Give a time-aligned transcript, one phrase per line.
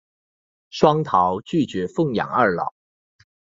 [0.71, 2.73] 双桃拒绝奉养二老。